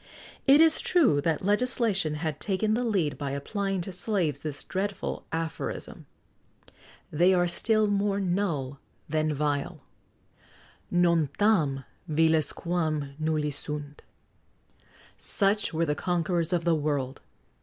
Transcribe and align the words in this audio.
It 0.47 0.59
is 0.61 0.81
true 0.81 1.21
that 1.21 1.45
legislation 1.45 2.15
had 2.15 2.39
taken 2.39 2.73
the 2.73 2.83
lead 2.83 3.19
by 3.19 3.33
applying 3.33 3.81
to 3.81 3.91
slaves 3.91 4.39
this 4.39 4.63
dreadful 4.63 5.27
aphorism: 5.31 6.07
"They 7.11 7.35
are 7.35 7.47
still 7.47 7.85
more 7.85 8.19
null 8.19 8.79
than 9.07 9.31
vile;" 9.31 9.81
Non 10.89 11.29
tam 11.37 11.83
viles 12.09 12.51
quam 12.51 13.13
nulli 13.21 13.53
sunt.[XX 13.53 13.69
102] 13.69 14.03
Such 15.19 15.71
were 15.71 15.85
the 15.85 15.93
conquerors 15.93 16.51
of 16.51 16.65
the 16.65 16.73
world! 16.73 17.21